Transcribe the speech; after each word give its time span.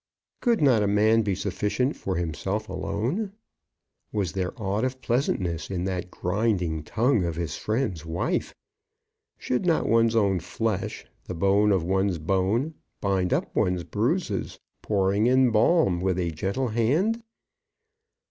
Could 0.39 0.63
not 0.63 0.81
a 0.81 0.87
man 0.87 1.21
be 1.21 1.35
sufficient 1.35 1.95
for 1.95 2.15
himself 2.15 2.67
alone? 2.67 3.33
Was 4.11 4.31
there 4.31 4.51
aught 4.59 4.83
of 4.83 4.99
pleasantness 4.99 5.69
in 5.69 5.83
that 5.83 6.09
grinding 6.09 6.81
tongue 6.81 7.23
of 7.23 7.35
his 7.35 7.55
friend's 7.55 8.03
wife? 8.03 8.55
Should 9.37 9.63
not 9.63 9.87
one's 9.87 10.15
own 10.15 10.39
flesh, 10.39 11.05
the 11.25 11.35
bone 11.35 11.71
of 11.71 11.83
one's 11.83 12.17
bone, 12.17 12.73
bind 12.99 13.31
up 13.31 13.55
one's 13.55 13.83
bruises, 13.83 14.57
pouring 14.81 15.27
in 15.27 15.51
balm 15.51 15.99
with 16.01 16.17
a 16.17 16.31
gentle 16.31 16.69
hand? 16.69 17.21